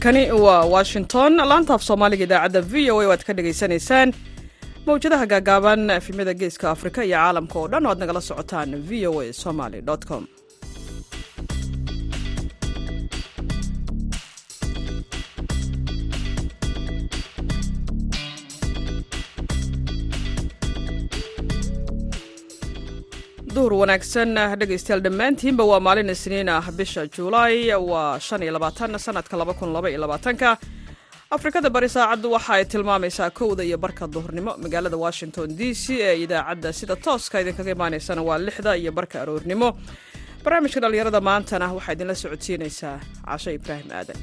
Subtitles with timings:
[0.00, 1.36] halkani waa washington.
[1.36, 4.12] Laanta af soomaaliga idaacadda v o a waad ka dhagaysanaysaan
[4.86, 9.20] mawjadaha gaagaaban efimyada geeska afrika iyo caalamka oo dhan o aad nagala socotaan v o
[9.20, 10.26] a somaly com
[23.58, 24.30] duhur wanaagsan.
[24.60, 27.56] Dhegaystayaal dhammaantiinba waa maalin isniin ah bisha juulaay
[27.90, 30.48] waa shan iyo labaatan sanadka laba kun laba iyo labaatanka.
[31.36, 34.52] Afrikada bari saacaddu waxa ay tilmaamaysaa kowda iyo barka duhurnimo.
[34.64, 39.68] Magaalada washington d c ee idaacadda sida tooska idinkaga imaanaysana waa lixda iyo barka aroornimo
[40.44, 44.18] barnaamijka dhallinyarada maantana waxaa idinla socodsiinaysaa casho ibraahim aadan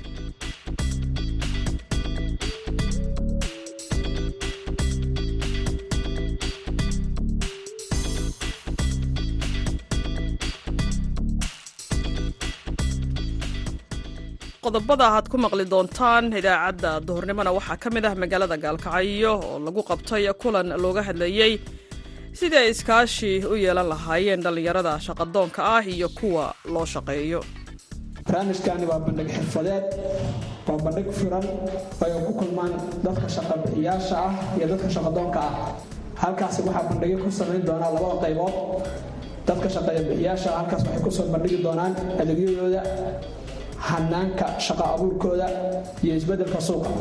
[14.65, 19.81] qodobada aad ku maqli doontaan idaacadda duhurnimona waxaa ka mid ah magaalada gaalkacyo oo lagu
[19.89, 21.53] qabtay kulan looga hadlayey
[22.39, 27.41] sidii ay iskaashi u yeelan lahaayeen dhallinyarada shaqadoonka ah iyo kuwa loo shaqeeyo.
[28.25, 29.85] Barnaamijkani waa bandhig xirfadeed
[30.67, 31.45] waa bandhig furan
[32.05, 32.73] ay ku kulmaan
[33.05, 35.53] dadka shaqabixiyaasha ah iyo dadka shaqadoonka ah.
[36.23, 38.55] Halkaasi waxaa bandhigyo ku samayn doonaa labada qaybood.
[39.47, 42.81] Dadka shaqabixiyaasha ah halkaas waxay ku soo bandhigi doonaan adeegyadooda
[43.89, 45.47] hanaanka shaqo abuurkooda
[46.03, 46.91] iyo isbeddelka suuqa.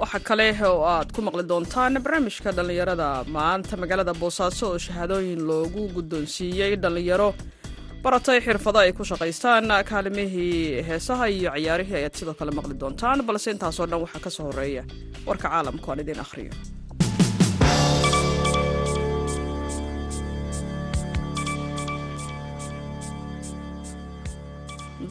[0.00, 3.08] Waxaa kale oo aad ku maqli doontaan barnaamijka dhallinyarada.
[3.36, 7.28] Maanta magaalada boosaaso oo shahaadooyin loogu guddoonsiiyey dhallinyaro
[8.04, 13.48] baratay xirfado ay ku shaqaystaan kaalimihii heesaha iyo ciyaarihii ayaad sidoo kale maqli doontaan balse
[13.54, 14.82] intaasoo dhan waxaa ka soo horreeya
[15.28, 16.52] warka caalamku aan idiin akhriyo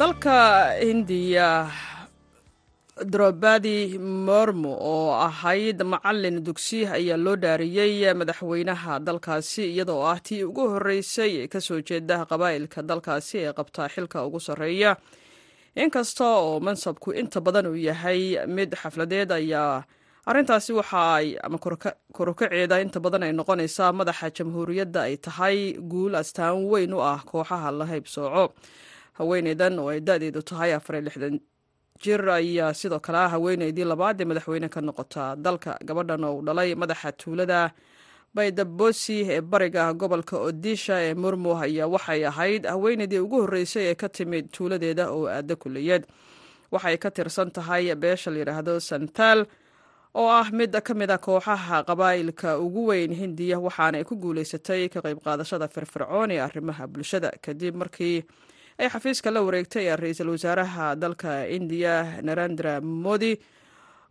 [0.02, 1.70] dalka hindiya
[3.14, 3.98] drobadi
[4.28, 11.32] mormo oo ahayd macalin dugsi ayaa loo dhaariyey madaxweynaha dalkaasi iyadoo ah tii ugu horreysay
[11.46, 14.92] ee ka soo jeeda qabaa'ilka dalkaasi ee qabtaa xilka ugu sarreeya.
[15.84, 18.22] Inkasta oo mansabku inta badan uu yahay
[18.58, 19.84] mid xafladeed ayaa
[20.30, 21.58] arrintaasi waxa ay ama
[22.18, 25.58] korukaceeda inta badan ay noqonaysaa madaxa jamhuuriyadda ay tahay
[25.92, 28.46] guul astaan weyn u ah kooxaha la haybsooco
[29.20, 31.36] haweeneydan oo ay da-deedu tahay afariyo lixdan
[32.04, 35.36] jir ayaa sidoo kale ah haweeneydii labaad ee madaxweyne ka noqota.
[35.36, 37.72] Dalka gabadhan oo u dhalay madaxa tuulada
[38.36, 44.10] baydabosi ee bariga gobolka odisha ee murmo ayaa waxay ahayd haweeneydii ugu horreysay ee ka
[44.10, 46.04] timid tuuladeeda oo aada kuliyad
[46.72, 49.46] waxay ka tirsan tahay beesha layidhaahdo santaal
[50.16, 54.90] oo ah mid ka mid a kooxaha qabaa'ilka ugu weyn hindiya waxaana ay ku guuleysatay
[54.90, 57.30] ka qayb qaadashada firfircoon ee arrimaha bulshada.
[57.46, 58.24] Kadib markii
[58.82, 61.96] ay xafiiska la wareegtay ee ra'iisul wasaaraha dalka indiya
[62.28, 62.74] narendra
[63.06, 63.32] modi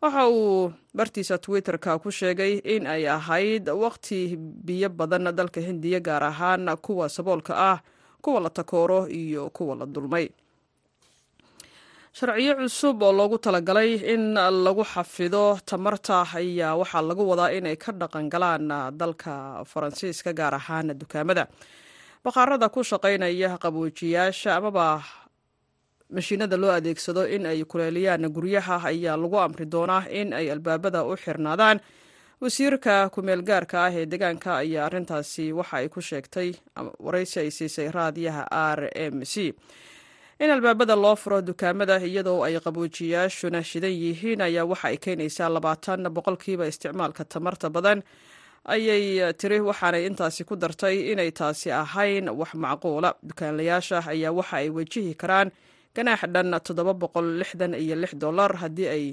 [0.03, 4.21] waxa uu bartiisa twitter-ka ku sheegay in ay ahayd waqti
[4.67, 7.79] biyo badan dalka hindiya gaar ahaan kuwa saboolka ah
[8.25, 10.27] kuwa la takooro iyo kuwa la dulmay.
[12.13, 17.93] Sharciyo cusub oo loogu talagalay in lagu xafido tamarta ayaa waxaa lagu wadaa inay ka
[18.01, 18.69] dhaqan galaan
[19.01, 21.45] dalka faransiiska gaar ahaan dukaamada
[22.25, 25.03] baqaarada ku shaqaynaya qaboojiyaasha amaba
[26.11, 31.17] mashiinada loo adeegsado in ay kuleeliyaan guryaha ayaa lagu amri doonaa in ay albaabada u
[31.17, 31.81] xirnaadaan.
[32.41, 36.53] Wasiirka kumeel gaarka ah ee deegaanka ayaa arrintaasi waxa ay ku sheegtay
[36.99, 38.43] waraysi ay siisay raadiyaha
[38.77, 38.81] r
[39.13, 39.53] m c.
[40.41, 46.09] In albaabada loo furo dukaamada iyadoo ay qaboojiyaashuna shidan yihiin ayaa waxa ay keenaysaa labaatan
[46.17, 48.03] boqolkiiba isticmaalka tamarta badan
[48.65, 53.15] ayay tiri waxaanay intaasi ku dartay inay taasi ahayn wax macquula.
[53.23, 55.51] Dukaanlayaasha ayaa waxa ay wajihi karaan
[55.97, 59.05] ganaax dhan toddoba boqol lixdan iyo lix dollar haddii ay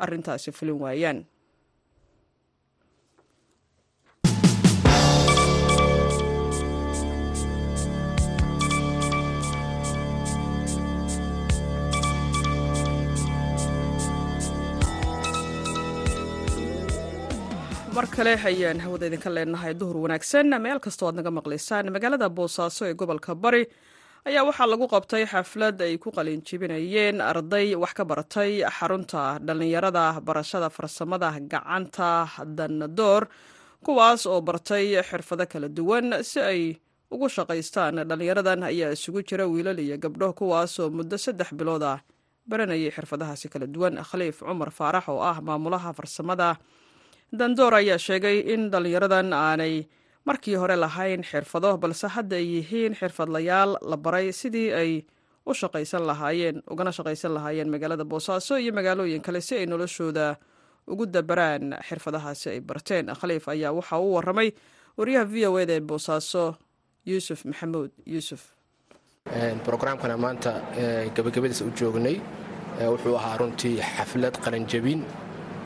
[0.00, 1.24] arrintaasi fulin waayaan
[17.94, 20.50] mar kale ayaan hawada idinka leenahay duhur wanaagsan.
[20.64, 23.62] Meel kastoo aad naga maqlaysaan magaalada boosaaso ee gobolka bari
[24.28, 30.68] ayaa waxaa lagu qabtay xaflad ay ku qalinjibinayeen arday wax ka baratay xarunta dhallinyarada barashada
[30.76, 32.10] farsamada gacanta
[32.58, 33.22] danadoor
[33.86, 36.60] kuwaas oo bartay xirfado kala duwan si ay
[37.14, 38.02] ugu shaqaystaan.
[38.08, 41.98] Dhallinyaradan ayaa isugu jira wiilal iyo gabdho kuwaas oo muddo saddex bilood ah
[42.50, 44.02] baranayay xirfadahaasi kala duwan.
[44.02, 46.58] Khaliif cumar faarax oo ah maamulaha farsamada
[47.40, 49.74] dandoor ayaa sheegay in dhallinyaradan aanay
[50.28, 54.90] markii hore lahayn xirfado balse hadda ay yihiin xirfadlayaal la baray sidii ay
[55.46, 60.26] u shaqaysan lahaayeen ugana shaqaysan lahaayeen magaalada boosaaso iyo magaalooyin kale si ay noloshooda
[60.92, 63.06] ugu dabaraan xirfadahaasi ay barteen.
[63.20, 64.48] Khaliif ayaa waxa uu waramay
[64.98, 66.44] wariyaha v o eda ee boosaaso
[67.10, 67.90] yuusuf maxamuud.
[68.14, 68.42] Yuusuf.
[69.66, 70.52] Brograamkana maanta
[71.16, 72.16] gabagabadiisa u joognay
[72.92, 75.00] wuxuu ahaa runtii xaflad qaranjabin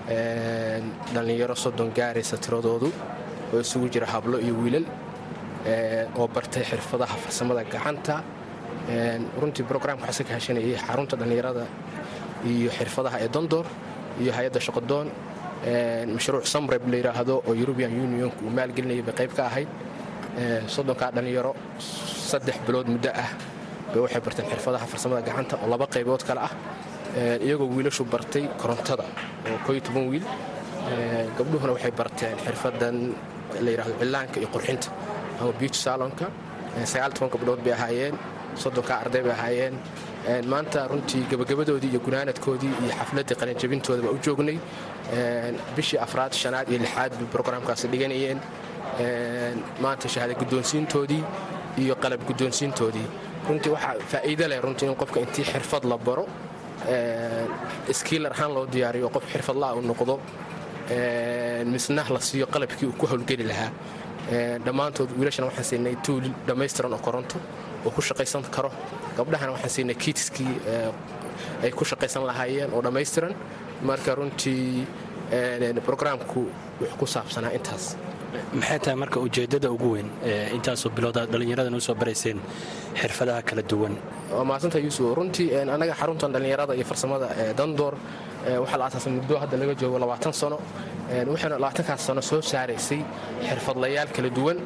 [0.09, 2.89] dhallinyaro soddon gaaraysa tiradoodu
[3.53, 4.87] oo isugu jira hablo iyo wiilal
[6.19, 8.17] oo bartay xirfadaha farsamada gacanta.
[9.41, 11.65] Runtii brograamka waxaa ka hashanayay xarunta dhallinyarada
[12.53, 13.67] iyo xirfadaha ee dondoor
[14.23, 15.09] iyo hay'adda shaqadoon
[16.15, 19.69] mashruuc samreb la yidhaahdo oo eurubian unionku uu maalgelinaya bay qayb ka ahayd.
[20.75, 21.53] Soddonkaa dhallinyaro
[22.31, 23.31] saddex bilood muddo ah
[23.93, 26.53] bay waxay barteen xirfadaha farsamada gacanta oo laba qaybood kale ah
[27.47, 29.05] iyagoo wiilashu bartay korontada
[29.51, 30.25] oo kooiyo toban wiil
[31.39, 32.97] gabdhuhuna waxay barteen xirfadan
[33.65, 34.89] la yidhahdo cillaanka iyo qurxinta.
[35.41, 36.27] Ama beauty salonka.
[36.93, 38.15] Sagaal toban gabdhood bay ahaayeen
[38.63, 39.75] soddonkaa arday bay ahaayeen.
[40.53, 44.59] Maanta runtii gabagabadoodii iyo gunaanadkoodii iyo xafladdii qalinjabintooda baa u joognay.
[45.77, 48.39] Bishii afraad shanaad iyo lixaad bay brograamkaasi dhiganayeen.
[49.83, 51.23] Maanta shahaada guddoonsiintoodii
[51.83, 53.07] iyo qalab guddoonsiintoodii.
[53.49, 56.27] Runtii waxaa faa'iido leh runtii in qofka intii xirfad la baro
[58.01, 60.15] skiilar ahaan loo diyaariyo qof xirfadla'a uu noqdo.
[61.73, 63.71] Misna la siiyo qalabkii uu ku howlgeli lahaa.
[64.65, 67.37] Dhammaantood wiilashana waxaan siinay tuul dhammaystiran oo koronto
[67.87, 68.71] oo ku shaqaysan karo.
[69.17, 70.53] Gabdhahana waxaan siinay kiitiskii
[71.63, 73.35] ay ku shaqaysan lahaayeen oo dhammaystiran
[73.83, 74.87] marka runtii
[75.87, 76.41] brograamku
[76.81, 77.97] wuxuu ku saabsanaa intaas
[78.61, 80.09] maxay tahay marka ujeeddada ugu weyn
[80.57, 82.39] intaasoo bilooda dhallinyaradan u soo barayseen
[83.01, 83.95] xirfadaha kala duwan?
[84.37, 87.27] Waa mahadsanta yuusuf runtii annaga xaruntan dhallinyarada iyo farsamada
[87.61, 87.95] dandoor
[88.63, 90.59] waxaa la asaasay muddo hadda laga joogo labaatan sano
[91.33, 93.01] waxayna labaatankaas sano soo saaraysay
[93.49, 94.59] xirfadlayaal kala duwan.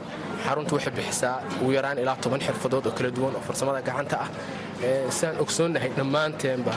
[0.47, 4.29] Xaruntu waxay bixisaa ugu yaraan ilaa toban xirfadood oo kala duwan oo farsamada gacanta ah.
[5.17, 6.75] Sidaan ogsoonnahay dhammaanteenba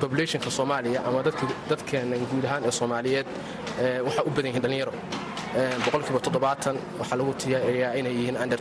[0.00, 1.20] bobulationka soomaaliya ama
[1.70, 3.26] dadkeenan guud ahaan ee soomaaliyeed
[4.06, 4.92] waxaa u badan yihiin dhallinyaro.
[5.84, 8.60] Boqolkiiba toddobaatan waxaa lagu tiyaariyaa inay yihiin under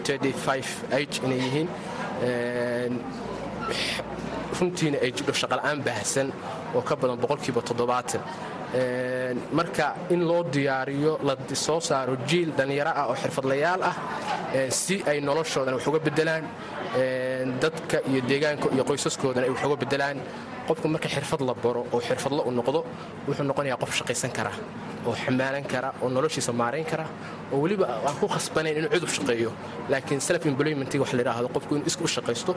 [0.99, 1.67] age inay yihiin.
[4.59, 6.27] Runtiina ay jidho shaqala'aan baahsan
[6.75, 8.21] oo ka badan boqolkiiba toddobaatan.
[9.57, 13.95] Marka in loo diyaariyo la soo saaro jiil dhallinyaro ah oo xirfadlayaal ah
[14.81, 16.43] si ay noloshoodan wax uga bedelaan
[17.63, 20.17] dadka iyo deegaanka iyo qoysaskoodana ay wax uga bedelaan
[20.69, 22.79] qofka marka xirfad la baro oo xirfadla u noqdo
[23.27, 24.51] wuxuu noqonayaa qof shaqaysan kara
[25.07, 27.05] oo xamaalan kara oo noloshiisa maarayn kara
[27.53, 29.51] oo weliba aan ku khasbanayn inuu cid u shaqeeyo.
[29.91, 32.51] Laakiin self employmentiga wax la yidhaahdo qofku inuu iska u shaqaysto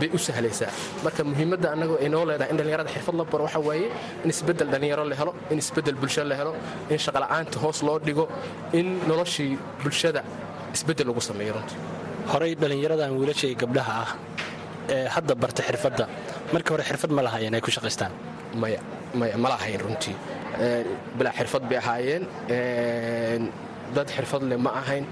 [0.00, 0.70] bay u sahlaysaa.
[1.04, 3.86] Marka muhiimadda annagu ay leedahay in dhallinyarada xirfad la baro waxa waaye
[4.24, 6.52] in isbeddel dhallinyaro la helo in isbeddel bulsho la helo
[6.92, 8.24] in shaqala'aanta hoos loo dhigo
[8.78, 9.52] in noloshii
[9.82, 10.20] bulshada
[10.76, 11.78] isbeddel lagu sameeyo runtii.
[12.32, 14.10] Horey dhallinyaradan wiilasha iyo gabdhaha ah
[15.14, 16.04] hadda barta xirfadda.
[16.52, 18.12] Markii hore xirfad ma lahaayeen ay ku shaqaystaan.
[18.62, 18.80] Maya
[19.20, 20.16] maya ma lahayn runtii.
[21.18, 22.22] Bilaa xirfad bay ahaayeen.
[23.96, 25.04] Dad xirfad leh ma ahayn.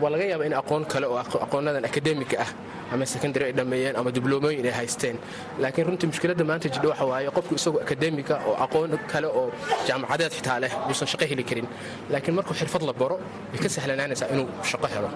[0.00, 2.50] Waa laga yaaba in aqoon kale oo aqoonadan akademika ah
[2.92, 5.16] ama secondary ay dhammeeyeen ama dibloomooyin ay haysteen.
[5.62, 9.46] Laakiin runtii mushkiladda maanta jidha waxa waaye qofku isagoo akademika oo aqoon kale oo
[9.88, 11.66] jaamacadeed xitaa leh buusan shaqo heli karin.
[12.12, 13.16] Laakiin markuu xirfad la baro
[13.52, 15.08] way ka sahlanaanaysaa inuu shaqo helo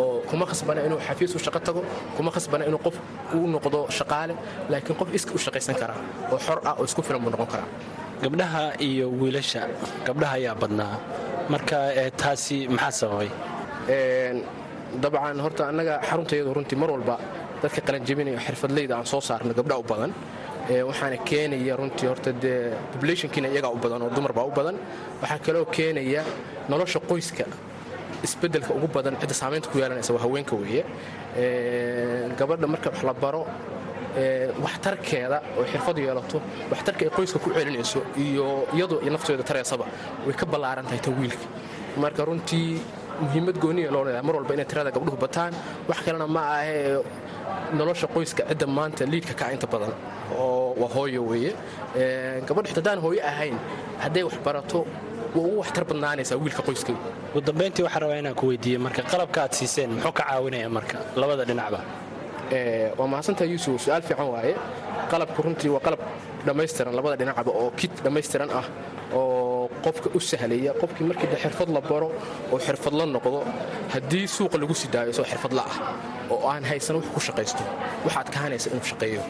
[0.00, 1.80] oo kuma khasbana inuu xafiis u shaqo tago
[2.16, 2.96] kuma khasbana inuu qof
[3.36, 4.34] uu noqdo shaqaale
[4.70, 5.94] laakiin qof iska u shaqaysan kara
[6.32, 7.68] oo xor ah oo isku filan buu noqon karaa.
[8.22, 9.62] Gabdhaha iyo wiilasha
[10.06, 10.94] gabdhaha ayaa badnaa.
[11.52, 11.76] Marka
[12.20, 13.30] taasi maxaa sababay?
[15.02, 17.16] Dabcan horta annaga xaruntayadu runtii mar walba
[17.62, 20.12] dadka qalanjabinaya xirfadleyda aan soo saarno gabdha u badan
[20.88, 24.76] waxaana keenaya runtii horta dee populationkiina iyagaa u badan oo dumar baa u badan.
[25.22, 26.22] Waxaa kaloo keenaya
[26.70, 27.44] nolosha qoyska
[28.26, 30.82] isbeddelka ugu badan cidda saamaynta ku yeelanaysa waa haweenka weeye.
[32.38, 33.42] Gabadha marka wax la baro
[34.64, 36.38] waxtarkeeda oo xirfad yeelato
[36.70, 39.84] waxtarka ay qoyska ku celinayso iyo iyadu iyo nafteeda tareysaba
[40.26, 41.46] way ka ballaaran tahay tan wiilka
[42.02, 42.78] marka runtii
[43.22, 45.52] muhiimad gooniya loo leedahay mar walba inay tirada gabdhuhu bataan
[45.88, 47.02] wax kalena ma ahee
[47.78, 49.92] nolosha qoyska cidda maanta liidka kaa inta badan.
[50.38, 51.52] Oo waa hooyo weeye.
[52.46, 53.56] Gabadhu xita haddaan hooyo ahayn
[54.04, 54.86] hadday wax barato
[55.34, 56.92] waa ugu waxtar badnaanaysaa wiilka qoyska.
[57.34, 60.96] Ugu dambayntii waxaan rabaa inaan ku weydiiye marka qalabka aad siiseen muxuu ka caawinaya marka
[61.20, 61.80] labada dhinacba
[62.98, 64.54] waa mahadsantaha yuusuf su'aal fiican waaye.
[65.10, 66.00] Qalabku runtii waa qalab
[66.46, 68.66] dhammaystiran labada dhinacba oo kit dhammaystiran ah
[69.18, 72.08] oo qofka u sahlaya qofkii markii de xirfad la baro
[72.52, 73.40] oo xirfadla noqdo
[73.94, 75.76] haddii suuqa lagu sii daayo isagoo xirfadla ah
[76.32, 77.62] oo aan haysan wax ku shaqaysto.
[78.06, 79.22] Waxaad kahanaysa inuu shaqeeyo.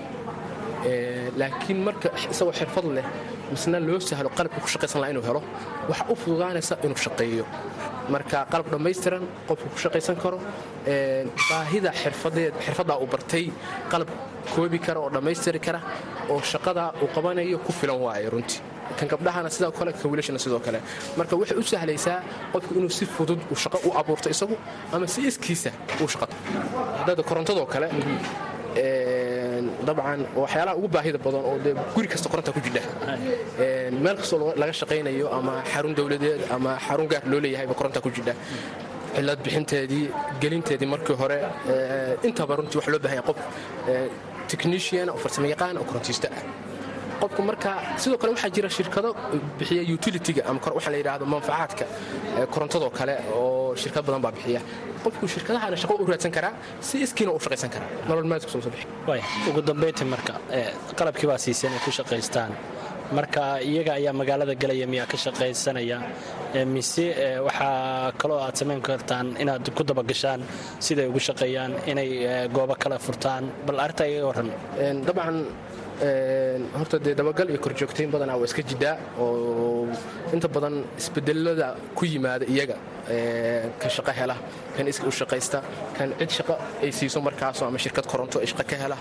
[1.40, 3.06] Laakiin marka isagoo xirfad leh
[3.54, 5.40] misna loo sahlo qalabka ku shaqaysan laha inuu helo
[5.90, 7.44] waxa u fududaanaysa inuu shaqeeyo.
[8.14, 10.38] Marka qalab dhammaystiran qofku ku shaqaysan karo
[11.50, 11.90] baahida
[12.64, 13.44] xirfaddaa uu bartay
[13.92, 14.08] qalab
[14.54, 15.80] koobi kara oo dhammaystiri kara
[16.32, 18.60] oo shaqada uu qabanayo ku filan waaye runtii.
[18.98, 20.78] Kan gabdhahana sidoo kale kan sidoo kale.
[21.18, 22.18] Marka waxay u sahlaysaa
[22.52, 24.56] qofku inuu si fudud uu shaqo u abuurto isagu
[24.92, 25.70] ama si iskiisa
[26.02, 26.34] uu shaqato.
[26.98, 27.86] Haddada korontadoo kale
[29.88, 32.80] dabcan waxyaalaha ugu baahida badan oo dee guri kasta koronta ku jidha.
[34.04, 38.34] Meel kastoo laga shaqaynayo ama xarun dowladeed ama xarun gaar loo leeyahayba koronta ku jidha.
[39.16, 40.04] Cilad bixinteedii
[40.42, 41.38] gelinteedii markii hore
[42.26, 43.38] intaba runtii waxa loo baahan yahay qof
[44.50, 46.42] technician oo farsamo yaqaan oo korontiista ah
[47.22, 47.70] qofku marka
[48.02, 49.08] sidoo kale waxaa jira shirkado
[49.58, 51.84] bixiya utilitiga ama waxaa la yidhaahdo manfacaadka
[52.54, 54.60] korontadoo kale oo shirkad badan baa bixiya.
[55.04, 56.52] Qofku shirkadahana shaqo u raadsan karaa
[56.86, 57.88] si iskiina u shaqaysan karaa.
[58.08, 58.86] Nolol maalka soo bixi
[59.50, 60.32] ugu dambayntii marka
[60.98, 62.52] qalabkii baa siiseen ay ku shaqaystaan.
[63.16, 65.98] Marka iyaga ayaa magaalada gelaya miyaa ka shaqaysanaya
[66.74, 67.06] mise
[67.46, 70.40] waxaa kaloo aad samayn kartaan inaad ku dabagashaan
[70.86, 72.10] siday ugu shaqeeyaan inay
[72.56, 73.44] goobo kale furtaan.
[73.66, 74.48] Bal arrintaa iga warran
[75.06, 75.36] dabcan
[76.78, 79.86] horta dee dabagal iyo korjoogtayn badanaa waa iska jidhaa oo
[80.34, 82.76] inta badan isbedelada ku yimaada iyaga
[83.80, 84.36] kan shaqo hela
[84.76, 85.58] kan iska u shaqaysta
[85.96, 88.96] kan cid shaqo ay siiso markaaso ama shirkad koronto shaqo ka hela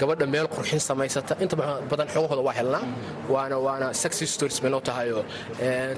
[0.00, 1.34] gabadha meel qurxin samaysata.
[1.44, 1.56] Inta
[1.90, 2.84] badan xoogahooda waa helnaa
[3.34, 5.22] waana waana success stories bay noo tahayoo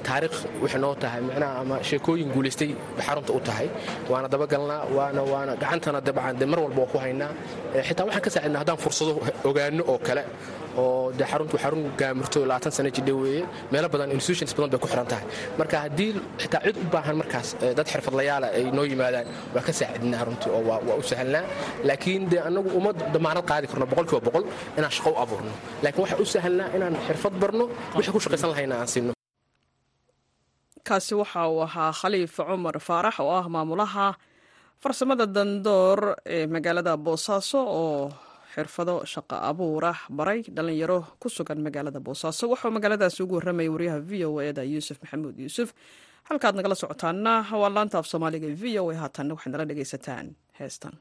[0.07, 2.69] taariikh waxay noo tahay macnaha ama sheekooyin guulaystay
[3.05, 3.67] xarunta u tahay.
[4.11, 7.31] Waana dabagalnaa waana waana gacantana dabcan dee mar walba waa ku haynaa.
[7.87, 9.13] Xitaa waxaan ka saacidnaa haddaan fursado
[9.49, 10.23] ogaano oo kale
[10.81, 14.87] oo dee xaruntu xarun gaamurto labaatan sana jidha weeye meelo badan institutions badan bay ku
[14.91, 15.25] xiran tahay.
[15.59, 16.09] Marka haddii
[16.41, 20.61] xitaa cid u baahan markaas dad xirfadlayaala ay noo yimaadaan waa ka saacidnaa runtii oo
[20.69, 21.43] waa u sahlnaa.
[21.87, 24.45] Laakiin dee annagu uma damaanad qaadi karno boqolkiiba boqol
[24.77, 25.53] inaan shaqo u abuurno.
[25.83, 27.65] Laakiin waxaa u sahlnaa inaan xirfad barno
[27.97, 29.11] wixii ku shaqaysan lahayna aan siino.
[30.87, 34.07] Kaasi waxa uu ahaa khaliif cumar faarax oo ah maamulaha
[34.83, 35.99] farsamada dandoor
[36.35, 38.01] ee magaalada boosaaso oo
[38.57, 44.11] xirfado shaqo abuura baray dhalinyaro ku sugan magaalada boosaaso waxauu magaaladaasi ugu warramayay waryaha v
[44.29, 45.69] o eda yuusuf maxamuud yuusuf.
[46.29, 50.25] Halkaad nagala socotaana waa laanta af soomaaliga v o a haatanna waxaad nala dhegaysataan.
[50.59, 50.93] Heestan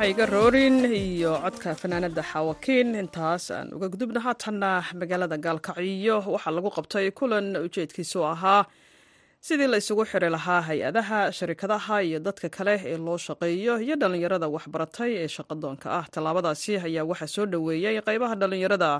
[0.00, 6.70] hayga roorin iyo codka fanaanada xaawakiin intaas aan uga gudubna haatanna magaalada gaalkacyo waxaa lagu
[6.76, 8.62] qabtay kulan ujeedkiisu ahaa
[9.46, 14.46] sidii la isugu xiri lahaa hay'adaha sharikadaha iyo dadka kale ee loo shaqeeyo iyo dhallinyarada
[14.56, 16.04] waxbaratay ee shaqadoonka ah.
[16.14, 18.90] Tallaabadaasi ayaa waxaa soo dhoweeyey qaybaha dhallinyarada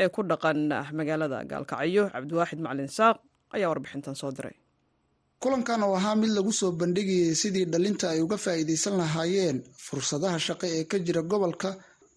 [0.00, 0.58] ee ku dhaqan
[0.98, 2.04] magaalada gaalkacyo.
[2.14, 3.16] Cabdiwaaxid macalin saaq
[3.56, 4.54] ayaa warbixintan soo diray
[5.42, 9.56] kulankan oo ahaa mid lagu soo bandhigayay sidii dhalinta ay uga faa'iidaysan lahaayeen
[9.86, 11.70] fursadaha shaqo ee ka jira gobolka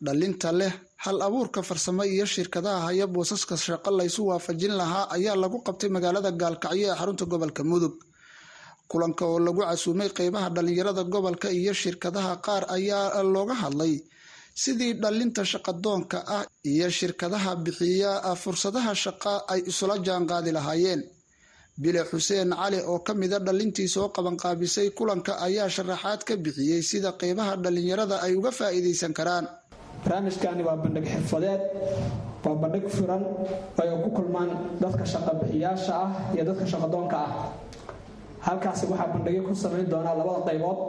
[0.05, 5.57] dhalinta leh hal abuurka farsamo iyo shirkadaha haya boosaska shaqo laysu waafajin lahaa ayaa lagu
[5.67, 7.95] qabtay magaalada gaalkacyo ee xarunta gobolka mudug.
[8.91, 13.93] Kulanka oo lagu casuumay qeybaha dhalinyarada gobolka iyo shirkadaha qaar ayaa looga hadlay
[14.63, 18.11] sidii dhalinta shaqadoonka ah iyo shirkadaha bixiya
[18.43, 21.01] fursadaha shaqa ay isula jaanqaadi lahaayeen
[21.81, 27.11] bile xuseen cali oo ka mida dhalintii soo qabanqaabisay kulanka ayaa sharaxaad ka bixiyey sida
[27.21, 29.45] qeybaha dhalinyarada ay uga faa'iidaysan karaan.
[30.05, 31.61] Barnaamijkani waa bandhig xirfadeed
[32.45, 33.23] waa bandhig furan
[33.81, 34.49] ay ku kulmaan
[34.81, 37.31] dadka shaqabixiyaasha ah iyo dadka shaqadoonka ah.
[38.45, 40.79] Halkaasi waxaa bandhigyo ku samayn doonaa labada qaybood.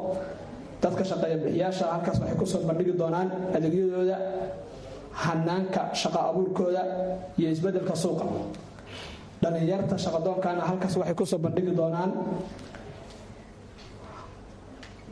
[0.83, 4.17] Dadka shaqabixiyaasha halkaas waxay ku soo bandhigi doonaan adeegyadooda
[5.25, 6.83] hanaanka shaqa abuurkooda
[7.39, 8.27] iyo isbeddelka suuqa
[9.45, 12.11] dhalinyarta shaqadoonkana halkaas waxay ku soo bandhigi doonaan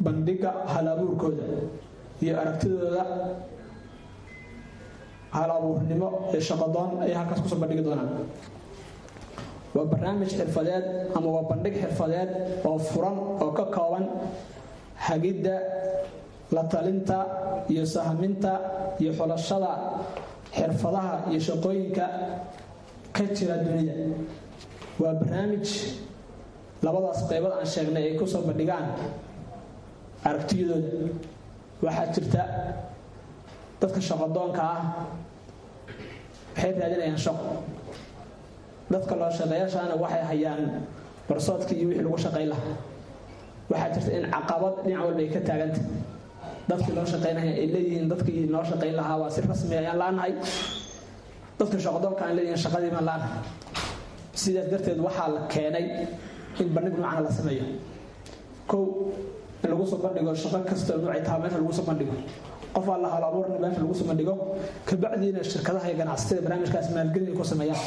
[0.02, 1.44] bandhiga hal abuurkooda
[2.22, 3.02] iyo aragtidooda
[5.36, 8.10] hal abuurnimo ee shaqadoon ayay halkaas ku soo bandhigi doonaan.
[9.74, 10.84] Waa barnaamij xirfadeed
[11.16, 12.30] ama waa bandhig xirfadeed
[12.68, 14.04] oo furan oo ka kooban
[15.06, 15.56] hagidda
[16.52, 17.18] la talinta
[17.72, 18.52] iyo sahminta
[19.00, 19.70] iyo xulashada
[20.56, 22.04] xirfadaha iyo shaqooyinka
[23.12, 23.92] ka jira dunida.
[25.00, 25.68] Waa barnaamij
[26.82, 28.86] labadaas qaybood aan sheegnay ay ku soo bandhigaan
[30.24, 31.12] aragtiyadooda.
[31.82, 32.42] Waxaa jirta
[33.80, 34.82] dadka shaqadoonka ah
[36.54, 37.62] waxay raadinayaan shaqo.
[38.90, 40.62] Dadka loo shaqeeyaashaana waxay hayaan
[41.28, 42.76] barsoodkii iyo wixii lagu shaqayn lahaa.
[43.70, 45.80] Waxaa jirta in caqabad dhinac walba ay ka taaganta.
[46.68, 50.32] Dadkii loo shaqaynaya ay leeyihiin dadkii noo shaqayn lahaa waa si rasmi ayaan laanahay
[51.58, 53.42] dadka shaqadoonka aan leeyihiin shaqadii baan laanahay
[54.42, 55.86] sidaas darteed waxaa la keenay
[56.60, 57.64] in bandhig noocan la sameeyo.
[58.70, 58.82] Kow
[59.64, 62.14] in lagu soo bandhigo shaqo kastoo noocay taha meesha lagu soo bandhigo.
[62.74, 64.34] Qofaa la hal abuurna meesha lagu soo bandhigo.
[64.88, 67.80] Kabacdiina shirkadaha iyo ganacsatada barnaamijkaas maalgelin ay ku sameeyaan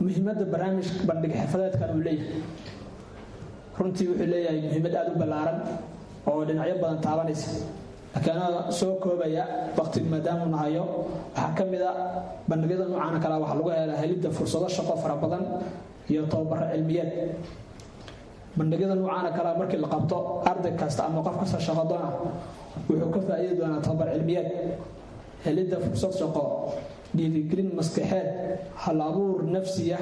[0.00, 2.40] muhiimadda barnaamij bandhig xirfadeedkan uu leeyahay.
[3.78, 5.58] Runtii wuxuu leeyahay muhiimad aada u ballaaran
[6.30, 7.50] oo dhinacyo badan taabanaysa
[8.14, 9.44] anaa soo koobaya
[9.78, 10.84] waqtiga maadaamuu nahayo
[11.34, 11.90] waxaa ka mid a
[12.48, 15.42] bandhigyada noocaana kale waxaa lagu helaa helidda fursado shaqo fara badan
[16.10, 17.10] iyo tababaro cilmiyeed.
[18.58, 20.16] Bandhigyada noocaana kale markii la qabto
[20.50, 22.12] arday kasta ama qof kasta shaqadoon ah
[22.88, 24.48] wuxuu ka faa'iidi doonaa tababar cilmiyeed
[25.44, 26.44] helidda fursad shaqo
[27.16, 28.28] dhiirigelin maskaxeed
[28.82, 29.98] hal abuur nafsiya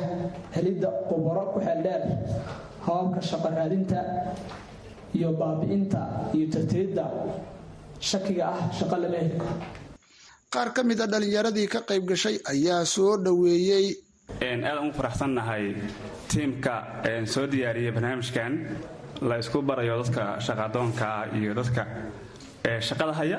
[0.55, 2.03] helidda qubaro ku xeeldheer
[2.87, 3.99] hababka shaqo raadinta
[5.17, 6.01] iyo baabi'inta
[6.37, 7.05] iyo tirtiridda
[8.11, 9.55] shakiga ah shaqo lama heli karo.
[10.53, 13.87] Qaar ka mid a dhalinyaradii ka qayb gashay ayaa soo dhoweeyey.
[14.43, 15.65] Aadaan u faraxsannahay
[16.29, 16.75] tiimka
[17.35, 18.53] soo diyaariyay barnaamijkan.
[19.29, 21.83] La isku barayo dadka shaqadoonka iyo dadka
[22.89, 23.39] shaqada haya.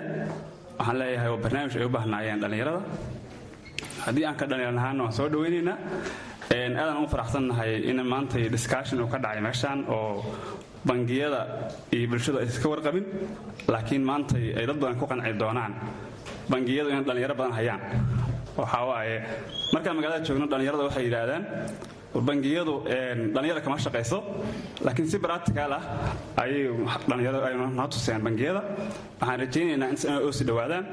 [0.80, 2.82] Waxaan leeyahay waa barnaamij ay u baahnaayeen dhallinyarada.
[4.06, 5.78] Haddii aan ka dhallinyar ahaana waan soo dhawaynaynaa
[6.54, 10.24] aadaan u faraxsannahay in maantay discussion uu ka dhacay meeshaan oo
[10.86, 11.42] bangiyada
[11.96, 13.06] iyo bulshadu ay iska warqabin
[13.74, 15.74] laakiin maantay ay dad badan ku qanci doonaan.
[16.52, 17.82] Bangiyadu inay dhallinyaro badan hayaan.
[18.60, 19.18] Waxaa waaye
[19.74, 21.44] markaan magaalada joogno dhallinyarada waxay yidhaahdaan
[22.14, 22.74] bangiyadu
[23.34, 24.20] dhallinyara kama shaqayso
[24.86, 25.84] laakiin si baractical ah
[26.44, 26.68] ayay
[27.10, 28.62] dhallinyaradu ay noo tuseen bangiyada.
[29.20, 30.86] Waxaan rajaynaynaa in oo si dhowaadaan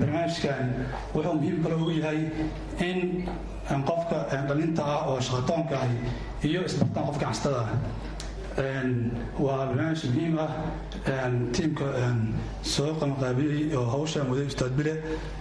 [0.00, 0.64] barnaamijkan
[1.14, 2.20] wuxuu muhiim kale ugu yahay
[2.88, 2.98] in
[3.88, 5.88] qofka dhalinta ah oo shaqatoonka ah
[6.46, 7.68] iyo isbartaan qofka ah
[8.56, 10.50] waa barnaamij muhiim ah.
[11.52, 11.84] Tiimka
[12.62, 14.94] soo qabanqaabiyey oo hawshan waday ustaad bile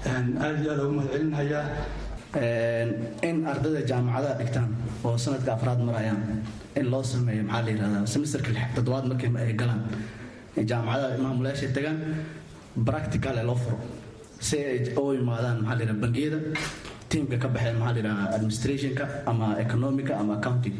[0.05, 1.65] aad iyo aad ugu mahad celinhayaa
[3.29, 4.69] in ardayda jaamacadaha dhigtaan
[5.03, 6.21] oo sanadka afraad marayaan
[6.75, 9.81] in loo sameeyo maxaa la yidhahdaa semesterka toddobaad markii ay galaan
[10.71, 11.99] jaamacadaha maamulayaashay tagaan
[12.89, 13.77] practical ee loo furo
[14.47, 16.39] si ay u imaadaan maxaa la yidhahdaa bangiyada
[17.09, 20.77] tiimka ka baxeen maxaa la yidhahdaa administrationka ama economica ama accounting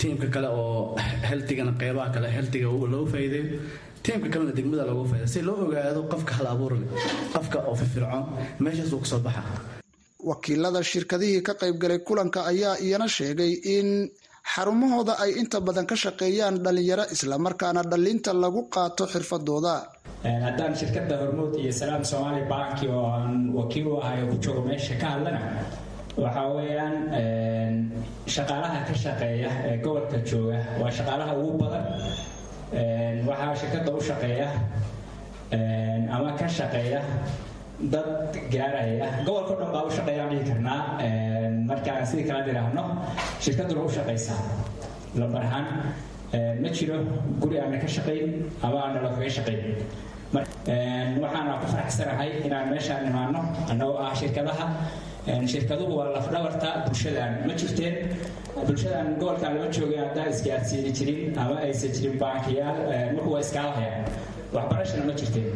[0.00, 0.96] tiimka kale oo
[1.28, 3.58] heltigana qeybaha kale heltiga loogu faa'iideeyo.
[4.04, 5.32] Tiimka kalena degmada loogu faa'iideeyo.
[5.34, 6.46] Si loo ogaado qofka hal
[7.34, 8.24] qofka oo firfircoon
[8.64, 9.42] meeshaas uu ka soo baxa
[10.30, 13.88] wakiilada shirkadihii ka qaybgalay kulanka ayaa iyana sheegay in
[14.52, 19.74] xarumahooda ay inta badan ka shaqeeyaan dhalinyaro islamarkaana dhalinta lagu qaato xirfadooda.
[20.46, 24.62] Haddaan shirkada hormuud iyo salaam somaali banki oo aan wakiil u ahay oo ku joogo
[24.68, 25.40] meesha ka hadlana
[26.16, 26.94] waxaa weeyaan
[28.34, 31.84] shaqaalaha ka shaqeeya ee gobolka jooga waa shaqaalaha ugu badan.
[33.28, 34.48] Waxaa shirkadda u shaqeeya
[36.16, 37.00] ama ka shaqeeya
[37.92, 39.06] dad gaaraya.
[39.26, 40.80] Gobolka o dhan baa u shaqeeyaan dhihi karnaa.
[41.68, 42.82] Markaan sidii kala dhiraahno
[43.44, 44.40] shirkadduna u shaqaysaa
[45.20, 45.66] lambar ahaan
[46.62, 46.96] ma jiro
[47.40, 48.28] guri aana ka shaqayn
[48.64, 49.62] ama aana lakaga shaqayn
[51.22, 54.66] waxaana ku faraxsanahay inaan meeshaan imaano annagoo ah shirkadaha
[55.26, 57.94] shirkaduhu waa lafdhabarta bulshadan ma jirteen
[58.66, 62.78] bulshadan gobolkan lama joogin haddaan isgaarsiini jirin ama aysan jirin baankiyaal
[63.16, 64.04] marku waa iskaalahayaan
[64.54, 65.48] waxbarashana ma jirteen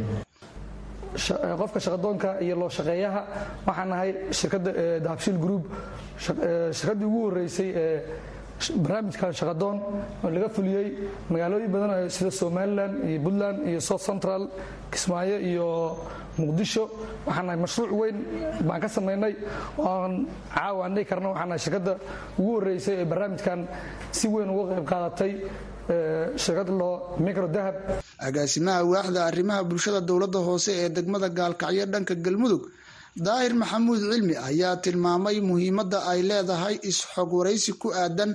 [1.61, 3.21] qofka shaqadoonka iyo loo shaqeeyaha
[3.67, 4.71] waxaan nahay shirkadda
[5.05, 5.65] dahabshiil group.
[6.79, 8.03] Shirkaddii ugu horreysay ee
[8.85, 9.77] barnaamijkan shaqadoon
[10.25, 10.87] oo laga fuliyey
[11.33, 14.43] magaalooyin badan sida somalilan iyo puntland iyo south central
[14.93, 15.69] kismaayo iyo
[16.43, 16.85] muqdisho
[17.27, 18.17] waxaan nahay mashruuc weyn
[18.69, 19.35] baan ka samaynay
[19.91, 20.13] oon
[20.55, 21.93] caawa aan karna waxaan nahay shirkadda
[22.41, 23.61] ugu horreysay ee barnaamijkan
[24.19, 25.33] si weyn uga qayb qaadatay
[28.29, 32.63] agaasimaha waaxda arrimaha bulshada dowladda hoose ee degmada gaalkacyo dhanka galmudug
[33.27, 38.31] daahir maxamuud cilmi ayaa tilmaamay muhiimadda ay leedahay is-xog waraysi ku aadan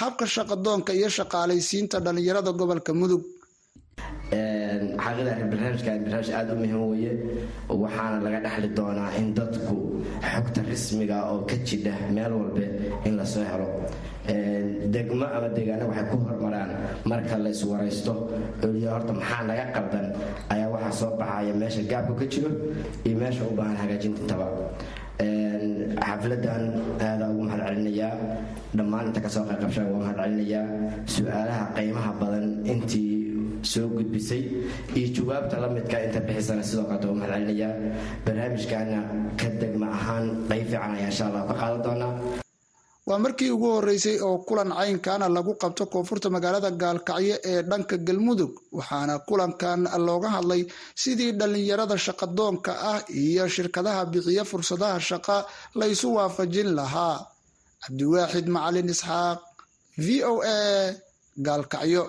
[0.00, 3.22] habka shaqadoonka iyo shaqaalaysiinta dhallinyarada gobolka mudug
[5.04, 7.12] xaqiida barnaamijkan barnaamij aada u muhiim weeye.
[7.82, 9.76] Waxaana laga dhexli doonaa in dadku
[10.32, 12.64] xogta rasmiga oo ka jidha meel walbe
[13.06, 13.68] in la soo helo.
[14.94, 16.70] Degmo ama deegaana waxay ku hormaraan
[17.10, 18.14] marka la iswaraysto
[18.64, 20.06] oliya horta maxaa naga qaldan?
[20.52, 22.50] Ayaa waxaa soo baxaya meesha gaabku ka jiro
[23.06, 24.46] iyo meesha u baahan hagaajintaba
[26.06, 26.62] xafladan
[27.00, 27.62] aadaa ugu mahad
[28.76, 30.66] dhammaan inta ka soo qayqabshaa ugu mahad celinayaa
[31.14, 33.17] su'aalaha qiimaha badan intii
[33.72, 34.42] soo gudbisay
[34.98, 37.72] iyo jawaabta la midka inta bixisana sidoo kaleeta ugu mahad celinayaa
[38.24, 38.98] barnaamijkaana
[39.40, 42.12] ka degma ahaan qayb fiican ayaa insha allah ka qaadan doonaa
[43.10, 48.52] waa markii ugu horeysay oo kulan caynkaana lagu qabto koonfurta magaalada gaalkacyo ee dhanka galmudug
[48.78, 50.62] waxaana kulankan looga hadlay
[51.02, 55.36] sidii dhallinyarada shaqadoonka ah iyo shirkadaha bixiya fursadaha shaqa
[55.78, 57.16] la ysu waafajin lahaa.
[57.84, 59.40] Cabdiwaaxid macalin isxaaq
[60.04, 60.58] v o a
[61.46, 62.02] gaalkacyo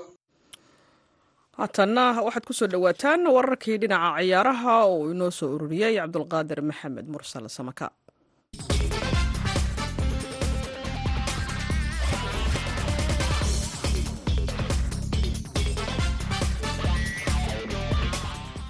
[1.59, 7.45] haatanna waxaad ku soo dhowaataan wararkii dhinaca ciyaaraha uu inoo soo ururiyey cabdulqaadir maxamed mursal
[7.57, 7.87] samaka.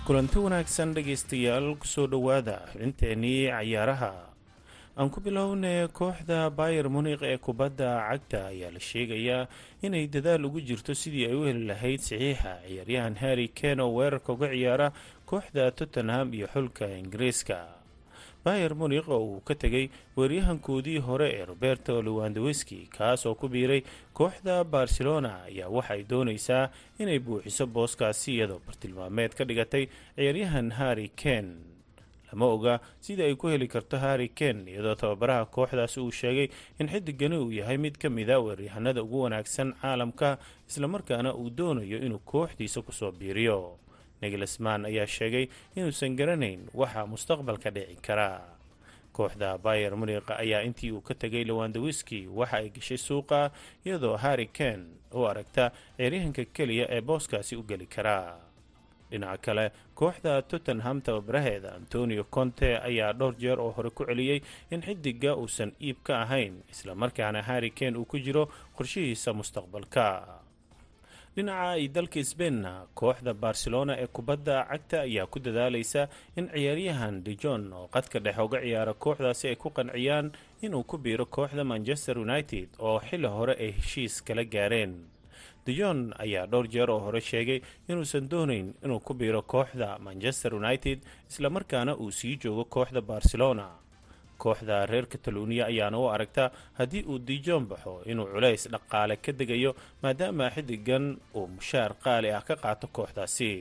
[0.06, 4.12] Kulanti wanaagsan dhegaystayaal ku soo dhowaada xubinteenii cayaaraha
[4.98, 9.48] aan ku bilownay kooxda bayer munik ee kubadda cagta ayaa la sheegayaa
[9.86, 14.34] inay dadaal ugu jirto sidii ay u heli lahayd saxiixa ciyaaryahan harry ken oo weerarka
[14.36, 14.88] uga ciyaara
[15.30, 17.58] kooxda tottenham iyo xulka ingiriiska.
[18.44, 23.82] Bayer munik oo uu ka tegay weeryahankoodii hore ee roberto lewandowski kaas oo ku biiray
[24.18, 31.48] kooxda barcelona ayaa waxay doonaysaa inay buuxiso booskaasi iyadoo bartilmaameed ka dhigatay ciyaaryahan harry ken
[32.32, 36.48] lama oga sida ay ku heli karto harry ken iyadoo tababaraha kooxdaasi uu sheegay
[36.80, 40.38] in xidigani uu yahay mid ka mida weeryahanada ugu wanaagsan caalamka
[40.70, 43.78] islamarkaana uu doonayo inuu kooxdiisa ku soo biiriyo.
[44.22, 48.42] Niglesman ayaa sheegay inuusan garanayn waxa mustaqbalka dhici kara.
[49.16, 53.52] Kooxda bayer munik ayaa intii uu ka tegay lewandowski waxa ay gashay suuqa
[53.86, 58.38] iyadoo harry ken u aragta ciyaaryahanka keliya ee booskaasi u geli kara
[59.12, 59.66] dhinaca kale
[60.00, 64.42] kooxda tottenham tababaraheeda antonio conte ayaa dhowr jeer oo hore ku celiyey
[64.72, 68.44] in xidiga uusan iib ka ahayn islamarkaana harry ken uu ku jiro
[68.78, 70.08] qorshihiisa mustaqbalka.
[71.36, 77.64] Dhinaca ay dalka sbeinna kooxda barcelona ee kubadda cagta ayaa ku dadaalaysa in ciyaaryahan dejon
[77.74, 80.32] oo qadka dhexe uga ciyaara kooxdaasi ay ku qanciyaan
[80.66, 84.94] inuu ku biiro kooxda manchester united oo xilli hore ay heshiis kala gaareen
[85.70, 91.00] dejon ayaa dhowr jeer oo hore sheegay inuusan doonayn inuu ku biiro kooxda manchester united
[91.30, 93.68] islamarkaana uu sii joogo kooxda barcelona.
[94.38, 99.76] Kooxda reer kataloniya ayaana u aragta haddii uu dijon baxo inuu culays dhaqaale ka degayo
[100.04, 103.52] maadaama xidigan uu mushaar qaali ah ka qaato kooxdaasi.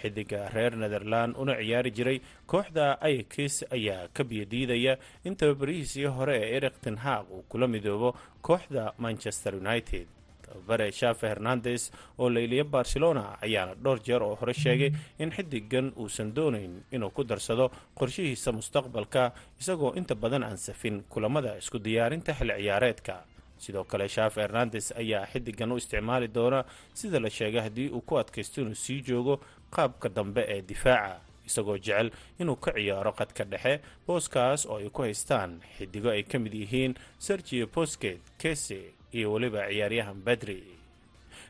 [0.00, 6.56] Xidiga reer netherland una ciyaari jiray kooxda ayakis ayaa ka biyadiidaya in tababarihiisii hore ee
[6.56, 8.10] eric tenhaaq uu kula midoobo
[8.46, 10.06] kooxda manchester united
[10.48, 11.82] tababare shafe hernandes
[12.18, 17.24] oo layliya barcelona ayaana dhowr jeer oo hore sheegay in xidigan uusan doonayn inuu ku
[17.24, 23.16] darsado qorshihiisa mustaqbalka isagoo inta badan aan safin kulamada isku diyaarinta xilli ciyaareedka.
[23.58, 28.14] Sidoo kale shafe hernandes ayaa xidigan u isticmaali doona sida la sheegay haddii uu ku
[28.18, 29.40] adkaysto inuu sii joogo
[29.74, 35.02] qaabka dambe ee difaaca isagoo jecel inuu ka ciyaaro qadka dhexe booskaas oo ay ku
[35.02, 35.58] haystaan.
[35.78, 40.62] Xidigo ay ka mid yihiin sergio bosket kese iyo weliba ciyaaryahan badri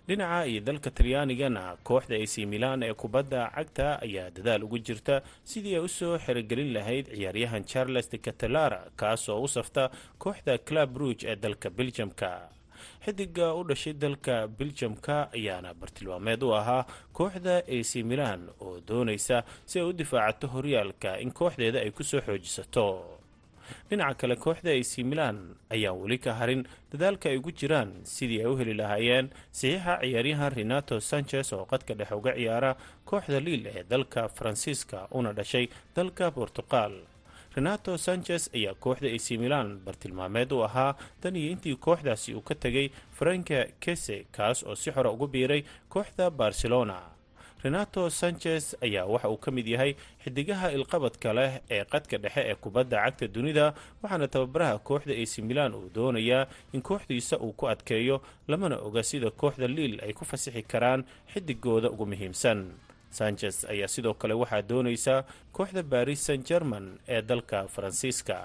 [0.09, 5.75] dhinaca iyo dalka talyaanigana kooxda ac milan ee kubadda cagta ayaa dadaal ugu jirta sidii
[5.77, 10.97] ay u soo xerogelin lahayd ciyaaryahan charles de catalara kaas oo u safta kooxda club
[10.97, 12.31] rouge ee dalka beljamka
[13.05, 19.79] xidiga u dhashay dalka beljamka ayaana bartilmaameed u ahaa kooxda ac milan oo doonaysa si
[19.81, 22.87] ay u difaacato horyaalka in kooxdeeda ay ku soo xoojisato
[23.90, 25.37] dhinaca kale kooxda ac milan
[25.74, 30.52] ayaan weli ka harin dadaalka ay ugu jiraan sidii ay u heli lahaayeen saxiixa ciyaaryahan
[30.59, 36.31] renato sanchez oo qadka dhexe uga ciyaara kooxda liil ee dalka faransiiska una dhashay dalka
[36.31, 36.92] bortuqal
[37.57, 42.54] renato sanchez ayaa kooxda ac milan bartilmaameed u ahaa tan iyo intii kooxdaasi uu ka
[42.54, 46.98] tegay franka kese kaas oo si xora ugu biiray kooxda barcelona
[47.62, 49.92] renato sanchez ayaa waxa uu ka mid yahay
[50.25, 55.75] xidigaha ilqabadka leh ee qadka dhexe ee kubadda cagta dunida waxaana tababaraha kooxda ac milan
[55.75, 60.62] uu doonayaa in kooxdiisa uu ku adkeeyo lamana oga sida kooxda liil ay ku fasixi
[60.62, 62.61] karaan xidigooda ugu muhiimsan.
[63.11, 65.25] Sanchez ayaa sidoo kale waxaa doonaysaa
[65.57, 68.37] kooxda baris san german ee dalka faransiiska.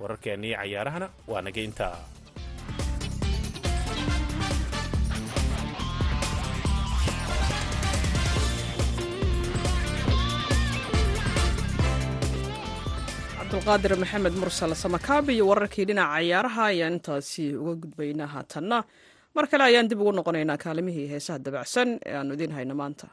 [0.00, 1.96] Wararkeennii cayaarahana waa naga intaa
[13.58, 18.78] cabdulqaadir maxamed mursal samakaabi iyo wararkii dhinaca cayaaraha ayaan intaasi uga gudbaynaa haatanna
[19.34, 23.06] mar kale ayaan dib ugu noqonaynaa kaalimihii heesaha dabacsan ee aanu idiin hayno maanta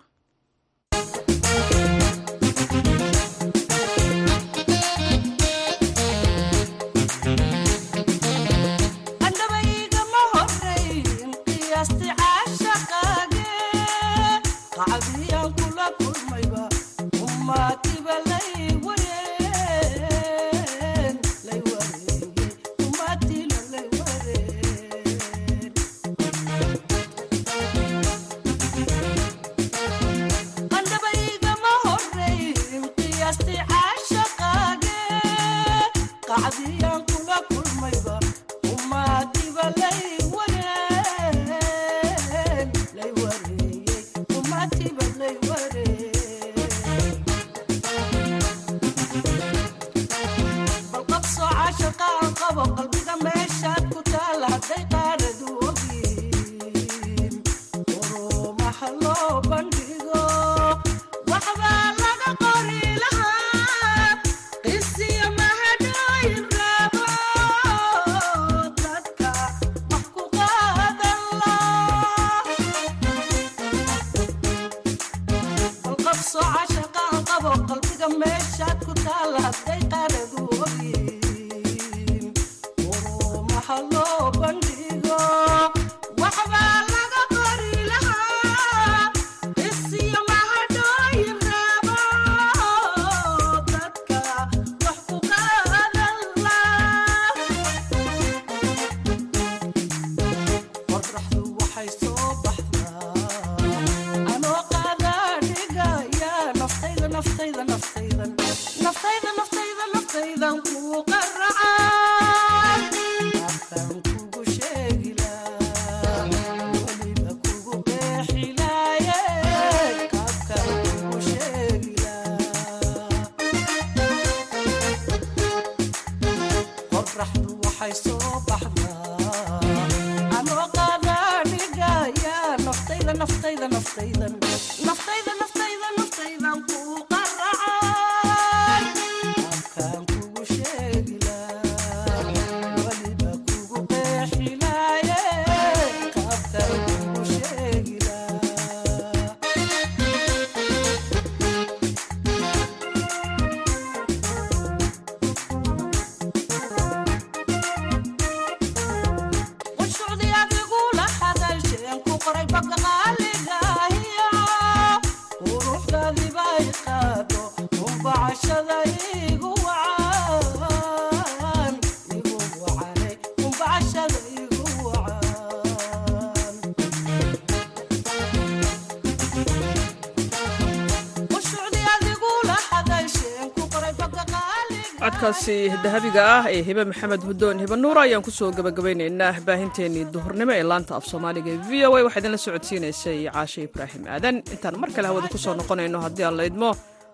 [185.46, 190.52] codkaasi dahabiga ah ee hibe maxamed hudoon hibe nuura ayaan ku soo gabagabaynaynaa baahinteennii duhurnimo
[190.58, 192.04] ee laanta af soomaaliga ee v o a.
[192.06, 194.36] Waxaa idinla socodsiinaysay caashe ibraahim aadan.
[194.54, 196.70] Intaan mar kale hawada ku soo noqonayno haddii aan laydmo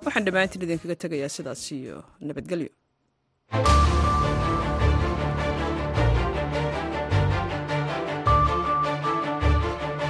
[0.06, 2.70] waxaan dhammaantiin idinkaga tegayaa sidaas iyo nabadgelyo